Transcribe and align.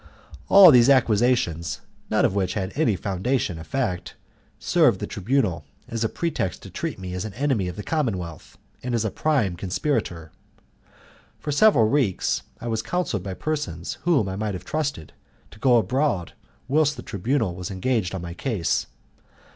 All 0.49 0.71
these 0.71 0.89
accusations, 0.89 1.81
none 2.09 2.25
of 2.25 2.33
which 2.33 2.55
had 2.55 2.71
any 2.73 2.95
foundation 2.95 3.59
in 3.59 3.63
fact, 3.63 4.15
served 4.57 4.99
the 4.99 5.05
Tribunal 5.05 5.63
as 5.87 6.03
a 6.03 6.09
pretext 6.09 6.63
to 6.63 6.71
treat 6.71 6.97
me 6.97 7.13
as 7.13 7.23
an 7.23 7.35
enemy 7.35 7.67
of 7.67 7.75
the 7.75 7.83
commonwealth 7.83 8.57
and 8.81 8.95
as 8.95 9.05
a 9.05 9.11
prime 9.11 9.55
conspirator. 9.55 10.31
For 11.37 11.51
several 11.51 11.87
weeks 11.87 12.41
I 12.59 12.67
was 12.67 12.81
counselled 12.81 13.21
by 13.21 13.35
persons 13.35 13.99
whom 14.01 14.27
I 14.27 14.35
might 14.35 14.55
have 14.55 14.65
trusted 14.65 15.13
to 15.51 15.59
go 15.59 15.77
abroad 15.77 16.33
whilst 16.67 16.97
the 16.97 17.03
Tribunal 17.03 17.53
was 17.53 17.69
engaged 17.69 18.15
on 18.15 18.23
my 18.23 18.33
case. 18.33 18.87